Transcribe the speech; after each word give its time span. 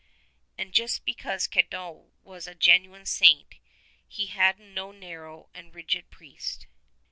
94 0.57 0.57
And 0.65 0.73
just 0.73 1.05
because 1.05 1.47
Cadoc 1.47 2.09
was 2.23 2.47
a 2.47 2.55
genuine 2.55 3.05
saint 3.05 3.59
he 4.07 4.33
was 4.35 4.55
no 4.57 4.91
narrow 4.91 5.47
and 5.53 5.75
rigid 5.75 6.09
priest. 6.09 6.65